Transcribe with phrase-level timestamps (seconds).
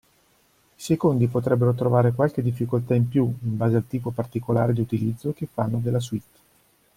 [0.77, 5.31] I secondi potrebbero trovare qualche difficoltà in più in base al tipo particolare di utilizzo
[5.31, 6.39] che fanno della suite.